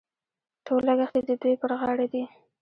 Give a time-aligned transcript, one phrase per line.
[0.65, 2.23] ټول لګښت یې د دوی پر غاړه دي.